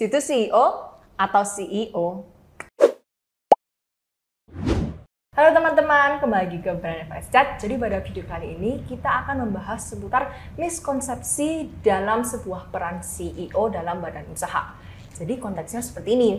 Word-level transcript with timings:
Situ 0.00 0.16
CEO 0.16 0.96
atau 1.12 1.44
CEO? 1.44 2.24
Halo 5.36 5.48
teman-teman, 5.52 6.16
kembali 6.16 6.40
lagi 6.40 6.58
ke 6.64 6.72
Brand 6.72 7.04
Advice 7.04 7.28
Chat. 7.28 7.60
Jadi 7.60 7.76
pada 7.76 8.00
video 8.00 8.24
kali 8.24 8.56
ini 8.56 8.80
kita 8.88 9.04
akan 9.04 9.44
membahas 9.44 9.92
seputar 9.92 10.32
miskonsepsi 10.56 11.68
dalam 11.84 12.24
sebuah 12.24 12.72
peran 12.72 13.04
CEO 13.04 13.68
dalam 13.68 14.00
badan 14.00 14.24
usaha. 14.32 14.72
Jadi 15.20 15.36
konteksnya 15.36 15.84
seperti 15.84 16.16
ini. 16.16 16.30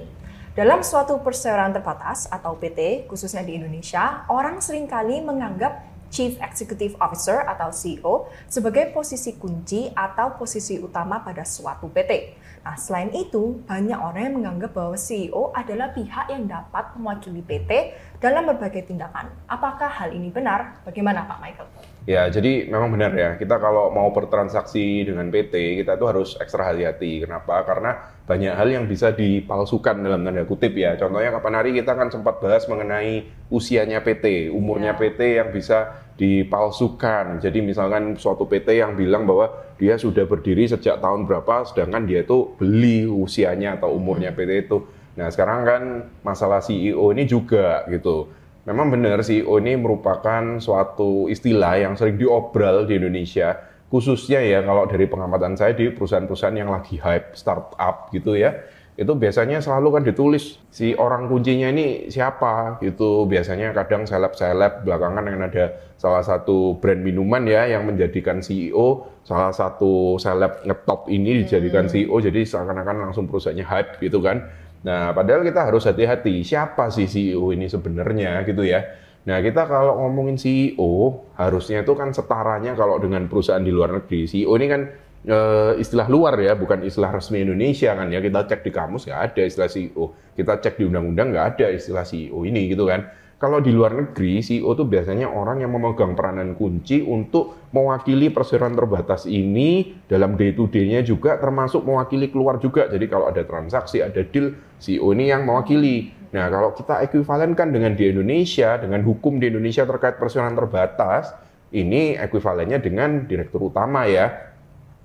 Dalam 0.57 0.81
suatu 0.81 1.21
perseroan 1.21 1.69
terbatas 1.69 2.25
atau 2.33 2.57
PT, 2.57 3.05
khususnya 3.05 3.45
di 3.45 3.61
Indonesia, 3.61 4.25
orang 4.25 4.57
sering 4.57 4.89
kali 4.89 5.21
menganggap 5.21 5.90
Chief 6.11 6.35
Executive 6.37 6.99
Officer 6.99 7.47
atau 7.47 7.71
CEO 7.71 8.27
sebagai 8.51 8.91
posisi 8.91 9.39
kunci 9.39 9.87
atau 9.95 10.35
posisi 10.35 10.75
utama 10.77 11.23
pada 11.23 11.47
suatu 11.47 11.87
PT. 11.87 12.35
Nah, 12.61 12.77
selain 12.77 13.09
itu, 13.15 13.63
banyak 13.65 13.97
orang 13.97 14.21
yang 14.21 14.35
menganggap 14.37 14.77
bahwa 14.77 14.93
CEO 14.93 15.49
adalah 15.55 15.89
pihak 15.95 16.29
yang 16.29 16.45
dapat 16.45 16.93
mewakili 16.93 17.41
PT 17.41 17.95
dalam 18.21 18.45
berbagai 18.45 18.85
tindakan. 18.85 19.33
Apakah 19.49 19.89
hal 19.89 20.13
ini 20.13 20.29
benar? 20.29 20.85
Bagaimana 20.85 21.25
Pak 21.25 21.41
Michael? 21.41 21.67
Ya, 22.05 22.29
jadi 22.29 22.69
memang 22.69 22.93
benar 22.93 23.13
ya. 23.17 23.33
Kita 23.33 23.57
kalau 23.57 23.89
mau 23.89 24.13
bertransaksi 24.13 25.09
dengan 25.09 25.33
PT, 25.33 25.81
kita 25.81 25.97
itu 25.97 26.05
harus 26.05 26.37
ekstra 26.37 26.69
hati-hati. 26.69 27.25
Kenapa? 27.25 27.65
Karena 27.65 27.97
banyak 28.29 28.53
hal 28.53 28.69
yang 28.69 28.85
bisa 28.85 29.09
dipalsukan 29.09 30.05
dalam 30.05 30.21
tanda 30.21 30.45
kutip 30.45 30.77
ya. 30.77 30.93
Contohnya 31.01 31.33
kapan 31.33 31.53
hari 31.57 31.73
kita 31.73 31.97
kan 31.97 32.13
sempat 32.13 32.37
bahas 32.37 32.69
mengenai 32.69 33.25
usianya 33.49 34.05
PT, 34.05 34.53
umurnya 34.53 34.93
ya. 34.93 35.01
PT 35.01 35.19
yang 35.41 35.49
bisa 35.49 36.05
dipalsukan. 36.13 37.41
Jadi 37.41 37.65
misalkan 37.65 38.13
suatu 38.21 38.45
PT 38.45 38.77
yang 38.85 38.93
bilang 38.93 39.25
bahwa 39.25 39.49
dia 39.81 39.97
sudah 39.97 40.29
berdiri 40.29 40.69
sejak 40.69 41.01
tahun 41.01 41.25
berapa, 41.25 41.65
sedangkan 41.73 42.05
dia 42.05 42.21
itu 42.21 42.53
beli 42.61 43.09
usianya 43.09 43.81
atau 43.81 43.97
umurnya. 43.97 44.29
PT 44.29 44.69
itu. 44.69 45.00
Nah 45.15 45.27
sekarang 45.27 45.59
kan 45.67 45.83
masalah 46.23 46.63
CEO 46.63 47.11
ini 47.11 47.27
juga 47.27 47.83
gitu. 47.91 48.31
Memang 48.63 48.93
benar 48.93 49.25
CEO 49.25 49.57
ini 49.57 49.73
merupakan 49.73 50.61
suatu 50.61 51.25
istilah 51.27 51.81
yang 51.81 51.93
sering 51.97 52.15
diobral 52.15 52.85
di 52.85 53.01
Indonesia, 53.01 53.57
khususnya 53.91 54.39
ya 54.39 54.63
kalau 54.63 54.85
dari 54.87 55.09
pengamatan 55.09 55.57
saya 55.57 55.75
di 55.75 55.91
perusahaan-perusahaan 55.91 56.55
yang 56.55 56.71
lagi 56.71 56.95
hype 57.01 57.35
startup 57.35 58.07
gitu 58.15 58.37
ya 58.37 58.55
itu 58.99 59.17
biasanya 59.17 59.63
selalu 59.63 59.97
kan 59.97 60.03
ditulis 60.03 60.59
si 60.67 60.91
orang 60.93 61.31
kuncinya 61.31 61.71
ini 61.71 62.11
siapa 62.11 62.77
gitu 62.83 63.23
biasanya 63.23 63.71
kadang 63.71 64.03
seleb-seleb 64.03 64.83
belakangan 64.83 65.25
yang 65.25 65.41
ada 65.47 65.73
salah 65.95 66.19
satu 66.19 66.75
brand 66.75 66.99
minuman 66.99 67.41
ya 67.47 67.71
yang 67.71 67.87
menjadikan 67.87 68.43
CEO 68.43 69.07
salah 69.23 69.55
satu 69.55 70.19
seleb 70.19 70.67
ngetop 70.67 71.07
ini 71.07 71.41
dijadikan 71.41 71.87
hmm. 71.87 71.93
CEO 71.97 72.15
jadi 72.19 72.43
seakan-akan 72.43 73.09
langsung 73.09 73.31
perusahaannya 73.31 73.63
hype 73.63 73.91
gitu 74.03 74.19
kan 74.19 74.43
nah 74.81 75.13
padahal 75.13 75.45
kita 75.45 75.61
harus 75.69 75.85
hati-hati 75.85 76.41
siapa 76.41 76.89
sih 76.89 77.05
CEO 77.05 77.53
ini 77.53 77.69
sebenarnya 77.69 78.41
gitu 78.45 78.65
ya 78.65 78.81
Nah, 79.21 79.37
kita 79.37 79.69
kalau 79.69 80.01
ngomongin 80.01 80.33
CEO, 80.33 81.21
harusnya 81.37 81.85
itu 81.85 81.93
kan 81.93 82.09
setaranya 82.09 82.73
kalau 82.73 82.97
dengan 82.97 83.29
perusahaan 83.29 83.61
di 83.61 83.69
luar 83.69 83.93
negeri. 84.01 84.25
CEO 84.25 84.49
ini 84.57 84.65
kan 84.65 84.81
uh, 85.29 85.73
istilah 85.77 86.09
luar 86.09 86.41
ya, 86.41 86.57
bukan 86.57 86.81
istilah 86.81 87.13
resmi 87.13 87.45
Indonesia 87.45 87.93
kan 87.93 88.09
ya. 88.09 88.17
Kita 88.17 88.49
cek 88.49 88.65
di 88.65 88.71
kamus 88.73 89.05
nggak 89.05 89.21
ada 89.21 89.41
istilah 89.45 89.69
CEO. 89.69 90.33
Kita 90.33 90.57
cek 90.57 90.73
di 90.81 90.83
undang-undang 90.89 91.37
nggak 91.37 91.45
ada 91.57 91.67
istilah 91.69 92.01
CEO 92.01 92.41
ini 92.49 92.73
gitu 92.73 92.89
kan. 92.89 93.05
Kalau 93.41 93.57
di 93.57 93.73
luar 93.73 93.97
negeri, 93.97 94.37
CEO 94.45 94.77
itu 94.77 94.85
biasanya 94.85 95.25
orang 95.25 95.65
yang 95.65 95.73
memegang 95.73 96.13
peranan 96.13 96.53
kunci 96.53 97.01
untuk 97.01 97.73
mewakili 97.73 98.29
perseroan 98.29 98.77
terbatas 98.77 99.25
ini 99.25 99.97
dalam 100.05 100.37
day 100.37 100.53
to 100.53 100.69
day-nya 100.69 101.01
juga 101.01 101.41
termasuk 101.41 101.81
mewakili 101.81 102.29
keluar 102.29 102.61
juga. 102.61 102.85
Jadi 102.85 103.09
kalau 103.09 103.33
ada 103.33 103.41
transaksi, 103.41 103.97
ada 103.97 104.21
deal, 104.21 104.53
CEO 104.77 105.09
ini 105.17 105.33
yang 105.33 105.41
mewakili. 105.41 106.13
Nah, 106.37 106.53
kalau 106.53 106.77
kita 106.77 107.01
ekuivalenkan 107.09 107.73
dengan 107.73 107.97
di 107.97 108.13
Indonesia, 108.13 108.77
dengan 108.77 109.01
hukum 109.01 109.41
di 109.41 109.49
Indonesia 109.49 109.89
terkait 109.89 110.21
perseroan 110.21 110.53
terbatas, 110.53 111.33
ini 111.73 112.13
ekuivalennya 112.21 112.77
dengan 112.77 113.25
direktur 113.25 113.73
utama 113.73 114.05
ya 114.05 114.53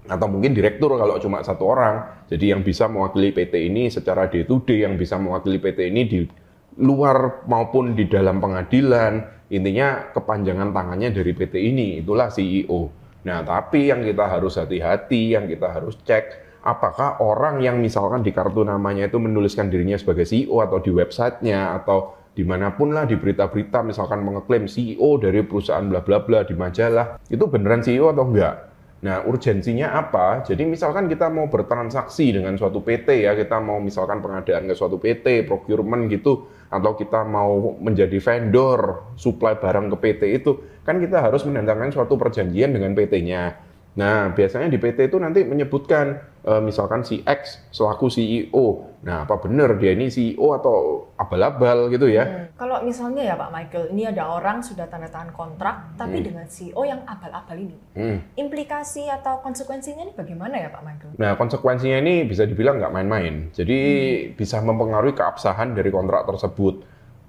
atau 0.07 0.29
mungkin 0.31 0.53
direktur 0.53 0.93
kalau 0.93 1.17
cuma 1.17 1.41
satu 1.41 1.65
orang. 1.73 2.29
Jadi 2.29 2.53
yang 2.53 2.61
bisa 2.61 2.85
mewakili 2.85 3.33
PT 3.33 3.65
ini 3.65 3.89
secara 3.89 4.29
day 4.29 4.45
to 4.45 4.61
day, 4.61 4.85
yang 4.85 5.01
bisa 5.01 5.17
mewakili 5.17 5.57
PT 5.57 5.89
ini 5.89 6.03
di 6.05 6.21
luar 6.77 7.47
maupun 7.49 7.97
di 7.97 8.05
dalam 8.05 8.41
pengadilan, 8.41 9.47
intinya 9.49 10.13
kepanjangan 10.13 10.73
tangannya 10.73 11.11
dari 11.13 11.33
PT 11.33 11.55
ini, 11.57 12.05
itulah 12.05 12.29
CEO. 12.29 12.93
Nah, 13.27 13.43
tapi 13.43 13.91
yang 13.91 14.05
kita 14.05 14.25
harus 14.29 14.61
hati-hati, 14.61 15.35
yang 15.35 15.49
kita 15.49 15.73
harus 15.73 15.99
cek, 16.05 16.61
apakah 16.63 17.23
orang 17.23 17.63
yang 17.63 17.81
misalkan 17.81 18.21
di 18.23 18.31
kartu 18.31 18.63
namanya 18.63 19.09
itu 19.09 19.19
menuliskan 19.23 19.71
dirinya 19.71 19.97
sebagai 19.97 20.27
CEO 20.27 20.63
atau 20.63 20.79
di 20.83 20.91
websitenya 20.91 21.79
atau 21.83 22.19
di 22.37 22.45
mana 22.45 22.75
pun 22.77 22.93
lah 22.93 23.09
di 23.09 23.17
berita-berita 23.17 23.81
misalkan 23.81 24.21
mengeklaim 24.21 24.69
CEO 24.69 25.17
dari 25.17 25.41
perusahaan 25.41 25.87
bla 25.89 26.05
bla 26.05 26.21
bla 26.21 26.45
di 26.45 26.53
majalah, 26.53 27.17
itu 27.33 27.45
beneran 27.49 27.81
CEO 27.81 28.13
atau 28.13 28.29
enggak? 28.29 28.76
Nah, 28.97 29.29
urgensinya 29.29 29.93
apa? 29.93 30.41
Jadi 30.41 30.65
misalkan 30.65 31.05
kita 31.05 31.29
mau 31.29 31.53
bertransaksi 31.53 32.33
dengan 32.33 32.57
suatu 32.57 32.81
PT 32.81 33.29
ya, 33.29 33.37
kita 33.37 33.61
mau 33.61 33.77
misalkan 33.77 34.25
pengadaan 34.25 34.65
ke 34.65 34.73
suatu 34.73 34.97
PT, 34.97 35.45
procurement 35.45 36.09
gitu, 36.09 36.49
atau 36.73 36.97
kita 36.97 37.21
mau 37.29 37.77
menjadi 37.77 38.17
vendor 38.17 39.13
supply 39.21 39.61
barang 39.61 39.93
ke 39.93 39.97
PT 40.01 40.23
itu, 40.41 40.81
kan 40.81 40.97
kita 40.97 41.21
harus 41.21 41.45
menandatangani 41.45 41.93
suatu 41.93 42.17
perjanjian 42.17 42.73
dengan 42.73 42.97
PT-nya. 42.97 43.66
Nah, 43.97 44.29
biasanya 44.37 44.69
di 44.69 44.77
PT 44.77 45.09
itu 45.09 45.17
nanti 45.17 45.41
menyebutkan 45.41 46.21
e, 46.45 46.53
misalkan 46.61 47.01
si 47.01 47.25
X 47.25 47.65
selaku 47.73 48.13
CEO. 48.13 48.93
Nah, 49.01 49.25
apa 49.25 49.41
benar 49.41 49.81
dia 49.81 49.97
ini 49.97 50.13
CEO 50.13 50.53
atau 50.53 51.09
abal-abal 51.17 51.89
gitu 51.89 52.05
ya? 52.05 52.25
Hmm. 52.29 52.45
Kalau 52.61 52.85
misalnya 52.85 53.25
ya 53.25 53.35
Pak 53.41 53.51
Michael, 53.57 53.85
ini 53.97 54.05
ada 54.05 54.37
orang 54.37 54.61
sudah 54.61 54.85
tanda 54.85 55.09
tangan 55.09 55.33
kontrak 55.33 55.97
tapi 55.97 56.21
hmm. 56.21 56.27
dengan 56.29 56.45
CEO 56.45 56.85
yang 56.85 57.01
abal-abal 57.09 57.57
ini. 57.57 57.77
Hmm. 57.97 58.21
Implikasi 58.37 59.09
atau 59.09 59.41
konsekuensinya 59.41 60.05
ini 60.05 60.13
bagaimana 60.13 60.61
ya 60.61 60.69
Pak 60.69 60.83
Michael? 60.85 61.11
Nah, 61.17 61.33
konsekuensinya 61.41 61.97
ini 61.97 62.29
bisa 62.29 62.45
dibilang 62.45 62.77
nggak 62.77 62.93
main-main. 62.93 63.49
Jadi 63.57 63.81
hmm. 63.81 64.37
bisa 64.37 64.61
mempengaruhi 64.61 65.17
keabsahan 65.17 65.73
dari 65.73 65.89
kontrak 65.89 66.29
tersebut. 66.29 66.85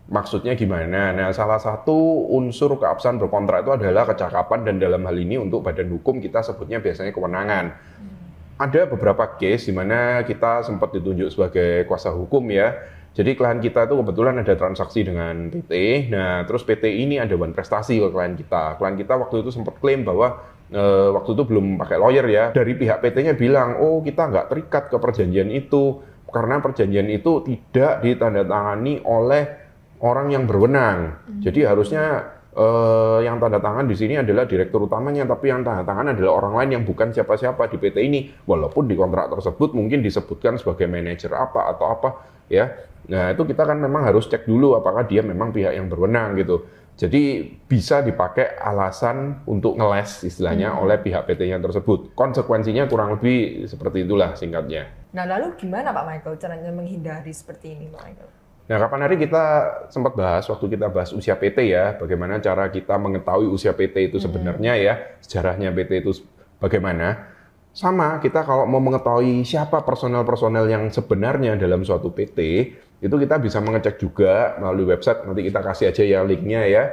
Maksudnya 0.08 0.56
gimana? 0.56 1.12
Nah, 1.12 1.36
salah 1.36 1.60
satu 1.60 2.32
unsur 2.32 2.80
keabsahan 2.80 3.20
berkontrak 3.20 3.68
itu 3.68 3.72
adalah 3.76 4.08
kecakapan 4.08 4.64
dan 4.64 4.76
dalam 4.80 5.04
hal 5.04 5.18
ini 5.20 5.36
untuk 5.36 5.68
badan 5.68 5.92
hukum 5.92 6.24
kita 6.24 6.40
sebutnya 6.40 6.80
biasanya 6.80 7.12
kewenangan. 7.12 7.66
Hmm. 7.76 8.16
Ada 8.56 8.88
beberapa 8.88 9.36
case 9.36 9.68
di 9.68 9.74
mana 9.76 10.24
kita 10.24 10.64
sempat 10.64 10.96
ditunjuk 10.96 11.28
sebagai 11.28 11.84
kuasa 11.92 12.16
hukum 12.16 12.40
ya. 12.48 12.72
Jadi 13.18 13.34
klien 13.34 13.58
kita 13.58 13.90
itu 13.90 13.98
kebetulan 13.98 14.40
ada 14.40 14.54
transaksi 14.54 15.02
dengan 15.02 15.50
PT. 15.50 15.74
Nah, 16.14 16.46
terus 16.46 16.62
PT 16.62 16.86
ini 16.88 17.18
ada 17.18 17.34
one 17.34 17.52
prestasi 17.52 17.98
ke 17.98 18.08
klien 18.14 18.38
kita. 18.38 18.78
Klien 18.78 18.94
kita 18.94 19.18
waktu 19.18 19.42
itu 19.42 19.50
sempat 19.50 19.82
klaim 19.82 20.06
bahwa 20.06 20.38
e, 20.70 20.84
waktu 21.18 21.34
itu 21.34 21.44
belum 21.50 21.82
pakai 21.82 21.98
lawyer 21.98 22.26
ya. 22.30 22.46
Dari 22.54 22.78
pihak 22.78 23.02
PT-nya 23.02 23.34
bilang, 23.34 23.82
oh 23.82 24.06
kita 24.06 24.30
nggak 24.30 24.48
terikat 24.54 24.84
ke 24.94 24.98
perjanjian 25.02 25.50
itu 25.50 25.98
karena 26.30 26.62
perjanjian 26.62 27.10
itu 27.10 27.42
tidak 27.42 28.06
ditandatangani 28.06 29.02
oleh 29.02 29.67
orang 30.02 30.28
yang 30.34 30.44
berwenang. 30.46 31.18
Hmm. 31.26 31.42
Jadi 31.42 31.66
harusnya 31.66 32.38
uh, 32.58 33.20
yang 33.22 33.38
tanda 33.38 33.62
tangan 33.62 33.86
di 33.86 33.96
sini 33.98 34.18
adalah 34.18 34.50
direktur 34.50 34.86
utamanya, 34.86 35.26
tapi 35.26 35.50
yang 35.54 35.62
tanda 35.62 35.86
tangan 35.86 36.18
adalah 36.18 36.32
orang 36.44 36.54
lain 36.64 36.70
yang 36.80 36.84
bukan 36.84 37.14
siapa-siapa 37.14 37.70
di 37.70 37.78
PT 37.78 37.98
ini. 38.02 38.20
Walaupun 38.46 38.90
di 38.90 38.98
kontrak 38.98 39.30
tersebut 39.34 39.74
mungkin 39.78 40.02
disebutkan 40.02 40.58
sebagai 40.58 40.90
manajer 40.90 41.34
apa 41.34 41.74
atau 41.74 41.86
apa, 41.90 42.10
ya. 42.50 42.70
Nah 43.08 43.32
itu 43.32 43.48
kita 43.48 43.64
kan 43.64 43.80
memang 43.80 44.04
harus 44.04 44.28
cek 44.28 44.44
dulu 44.44 44.76
apakah 44.76 45.08
dia 45.08 45.24
memang 45.24 45.56
pihak 45.56 45.74
yang 45.78 45.88
berwenang 45.88 46.36
gitu. 46.36 46.68
Jadi 46.98 47.46
bisa 47.70 48.02
dipakai 48.02 48.58
alasan 48.58 49.46
untuk 49.46 49.78
ngeles 49.78 50.26
istilahnya 50.26 50.74
hmm. 50.74 50.82
oleh 50.82 50.98
pihak 50.98 51.30
PT-nya 51.30 51.62
tersebut. 51.62 52.18
Konsekuensinya 52.18 52.90
kurang 52.90 53.14
lebih 53.16 53.70
seperti 53.70 54.02
itulah 54.02 54.34
singkatnya. 54.34 54.90
Nah 55.14 55.30
lalu 55.30 55.54
gimana 55.62 55.94
Pak 55.94 56.06
Michael 56.10 56.36
caranya 56.42 56.74
menghindari 56.74 57.30
seperti 57.30 57.78
ini 57.78 57.86
Pak 57.94 58.02
Michael? 58.02 58.32
Nah, 58.68 58.84
kapan 58.84 59.08
hari 59.08 59.16
kita 59.16 59.44
sempat 59.88 60.12
bahas 60.12 60.44
waktu 60.52 60.76
kita 60.76 60.92
bahas 60.92 61.16
usia 61.16 61.40
PT 61.40 61.72
ya, 61.72 61.96
bagaimana 61.96 62.44
cara 62.44 62.68
kita 62.68 63.00
mengetahui 63.00 63.48
usia 63.48 63.72
PT 63.72 64.12
itu 64.12 64.20
sebenarnya 64.20 64.76
ya, 64.76 64.94
sejarahnya 65.24 65.72
PT 65.72 66.04
itu 66.04 66.12
bagaimana. 66.60 67.32
Sama, 67.72 68.20
kita 68.20 68.44
kalau 68.44 68.68
mau 68.68 68.84
mengetahui 68.84 69.48
siapa 69.48 69.88
personel-personel 69.88 70.68
yang 70.68 70.84
sebenarnya 70.92 71.56
dalam 71.56 71.80
suatu 71.88 72.12
PT, 72.12 72.40
itu 73.00 73.16
kita 73.16 73.40
bisa 73.40 73.64
mengecek 73.64 74.04
juga 74.04 74.60
melalui 74.60 74.92
website, 74.92 75.24
nanti 75.24 75.48
kita 75.48 75.64
kasih 75.64 75.86
aja 75.96 76.04
ya 76.04 76.20
linknya 76.28 76.68
ya. 76.68 76.84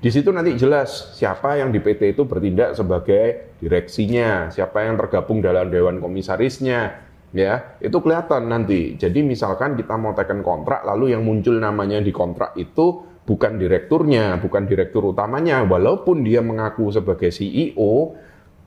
Di 0.00 0.08
situ 0.08 0.32
nanti 0.32 0.56
jelas 0.56 1.12
siapa 1.20 1.60
yang 1.60 1.68
di 1.68 1.84
PT 1.84 2.16
itu 2.16 2.24
bertindak 2.24 2.80
sebagai 2.80 3.52
direksinya, 3.60 4.48
siapa 4.48 4.88
yang 4.88 4.96
tergabung 4.96 5.44
dalam 5.44 5.68
dewan 5.68 6.00
komisarisnya, 6.00 7.03
ya 7.34 7.76
itu 7.82 7.98
kelihatan 7.98 8.46
nanti. 8.46 8.94
Jadi 8.94 9.20
misalkan 9.26 9.74
kita 9.74 9.98
mau 9.98 10.14
tekan 10.14 10.40
kontrak, 10.40 10.86
lalu 10.86 11.12
yang 11.12 11.26
muncul 11.26 11.58
namanya 11.58 11.98
di 11.98 12.14
kontrak 12.14 12.54
itu 12.54 13.02
bukan 13.26 13.58
direkturnya, 13.58 14.38
bukan 14.38 14.64
direktur 14.64 15.10
utamanya, 15.10 15.66
walaupun 15.66 16.22
dia 16.22 16.40
mengaku 16.40 16.94
sebagai 16.94 17.34
CEO, 17.34 18.14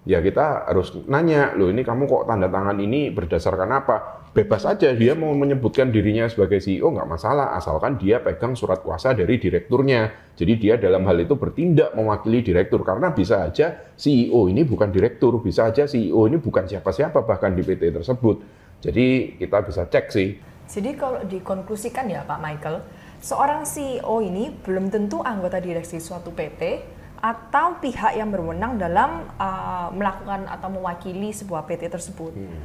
ya 0.08 0.24
kita 0.24 0.72
harus 0.72 0.96
nanya, 1.04 1.52
loh 1.60 1.68
ini 1.68 1.84
kamu 1.84 2.08
kok 2.08 2.32
tanda 2.32 2.48
tangan 2.48 2.80
ini 2.80 3.12
berdasarkan 3.12 3.70
apa? 3.76 3.96
Bebas 4.32 4.64
aja 4.64 4.96
dia 4.96 5.14
mau 5.20 5.36
menyebutkan 5.36 5.92
dirinya 5.92 6.24
sebagai 6.32 6.64
CEO 6.64 6.96
nggak 6.96 7.10
masalah, 7.12 7.60
asalkan 7.60 8.00
dia 8.00 8.24
pegang 8.24 8.56
surat 8.56 8.80
kuasa 8.80 9.12
dari 9.12 9.36
direkturnya. 9.36 10.32
Jadi 10.40 10.54
dia 10.56 10.80
dalam 10.80 11.04
hal 11.04 11.20
itu 11.20 11.36
bertindak 11.36 11.92
mewakili 11.92 12.40
direktur 12.40 12.88
karena 12.88 13.12
bisa 13.12 13.44
aja 13.44 13.92
CEO 14.00 14.48
ini 14.48 14.64
bukan 14.64 14.88
direktur, 14.96 15.36
bisa 15.44 15.68
aja 15.68 15.84
CEO 15.84 16.24
ini 16.32 16.40
bukan 16.40 16.64
siapa-siapa 16.64 17.28
bahkan 17.28 17.52
di 17.52 17.68
PT 17.68 17.92
tersebut. 17.92 18.40
Jadi 18.80 19.36
kita 19.36 19.60
bisa 19.68 19.90
cek 19.92 20.06
sih. 20.08 20.30
Jadi 20.68 20.96
kalau 20.96 21.24
dikonklusikan 21.28 22.08
ya 22.08 22.24
Pak 22.24 22.40
Michael, 22.40 22.84
seorang 23.20 23.68
CEO 23.68 24.24
ini 24.24 24.54
belum 24.54 24.88
tentu 24.88 25.20
anggota 25.20 25.60
direksi 25.60 26.00
suatu 26.00 26.32
PT 26.32 26.96
atau 27.18 27.82
pihak 27.82 28.14
yang 28.18 28.30
berwenang 28.30 28.78
dalam 28.78 29.26
uh, 29.42 29.90
melakukan 29.90 30.46
atau 30.46 30.70
mewakili 30.70 31.34
sebuah 31.34 31.66
PT 31.66 31.90
tersebut. 31.90 32.34
Hmm. 32.34 32.62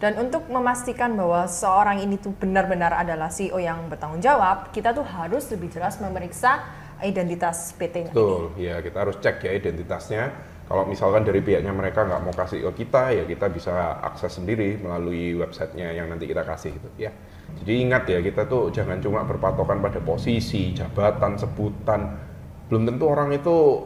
Dan 0.00 0.16
untuk 0.16 0.48
memastikan 0.48 1.12
bahwa 1.12 1.44
seorang 1.44 2.00
ini 2.00 2.16
tuh 2.16 2.32
benar-benar 2.32 2.96
adalah 2.96 3.28
CEO 3.28 3.60
yang 3.60 3.84
bertanggung 3.92 4.24
jawab, 4.24 4.72
kita 4.72 4.96
tuh 4.96 5.04
harus 5.04 5.44
lebih 5.52 5.68
jelas 5.68 6.00
memeriksa 6.00 6.64
identitas 7.04 7.76
PT-nya. 7.76 8.12
Betul, 8.16 8.56
ini. 8.56 8.72
ya 8.72 8.80
kita 8.80 8.96
harus 8.96 9.20
cek 9.20 9.44
ya 9.44 9.52
identitasnya. 9.52 10.32
Kalau 10.70 10.86
misalkan 10.86 11.26
dari 11.26 11.42
pihaknya 11.42 11.74
mereka 11.74 12.06
nggak 12.06 12.22
mau 12.22 12.32
kasih 12.32 12.70
ke 12.70 12.86
kita, 12.86 13.12
ya 13.12 13.24
kita 13.26 13.50
bisa 13.52 14.00
akses 14.00 14.40
sendiri 14.40 14.78
melalui 14.80 15.36
websitenya 15.36 15.92
yang 15.92 16.06
nanti 16.08 16.24
kita 16.24 16.46
kasih 16.48 16.72
itu 16.72 16.88
ya. 16.96 17.12
Jadi 17.60 17.72
ingat 17.82 18.06
ya 18.06 18.22
kita 18.22 18.46
tuh 18.46 18.70
jangan 18.70 19.02
cuma 19.02 19.26
berpatokan 19.26 19.82
pada 19.82 19.98
posisi, 19.98 20.70
jabatan, 20.70 21.34
sebutan, 21.36 22.29
belum 22.70 22.86
tentu 22.86 23.04
orang 23.10 23.34
itu 23.34 23.84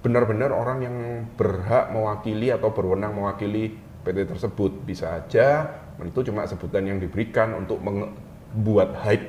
benar-benar 0.00 0.54
orang 0.54 0.78
yang 0.86 0.96
berhak 1.34 1.90
mewakili 1.90 2.54
atau 2.54 2.70
berwenang 2.70 3.18
mewakili 3.18 3.74
PT 4.06 4.30
tersebut 4.30 4.72
bisa 4.86 5.18
aja 5.18 5.66
itu 6.06 6.30
cuma 6.30 6.46
sebutan 6.46 6.86
yang 6.86 7.02
diberikan 7.02 7.58
untuk 7.58 7.82
membuat 7.82 8.94
hype 9.02 9.26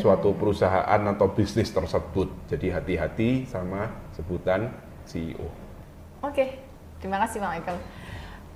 suatu 0.00 0.34
perusahaan 0.34 0.98
atau 0.98 1.30
bisnis 1.30 1.70
tersebut. 1.70 2.26
Jadi 2.50 2.72
hati-hati 2.72 3.46
sama 3.46 3.92
sebutan 4.16 4.72
CEO. 5.06 5.46
Oke, 6.24 6.58
terima 6.98 7.22
kasih 7.22 7.38
Bang 7.38 7.60
Michael. 7.60 7.78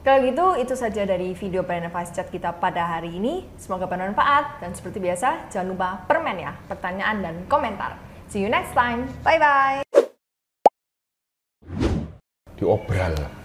Kalau 0.01 0.19
gitu, 0.25 0.47
itu 0.57 0.75
saja 0.81 1.05
dari 1.05 1.37
video 1.37 1.61
Brand 1.61 1.93
Advice 1.93 2.17
Chat 2.17 2.33
kita 2.33 2.57
pada 2.57 2.97
hari 2.97 3.21
ini. 3.21 3.45
Semoga 3.61 3.85
bermanfaat 3.85 4.65
dan 4.65 4.73
seperti 4.73 4.97
biasa, 4.97 5.53
jangan 5.53 5.77
lupa 5.77 5.89
permen 6.09 6.41
ya, 6.41 6.57
pertanyaan 6.67 7.21
dan 7.21 7.35
komentar. 7.45 8.01
See 8.31 8.41
you 8.41 8.49
next 8.49 8.75
time. 8.75 9.13
Bye 9.25 9.39
bye. 9.39 9.83
Diobral. 12.57 13.40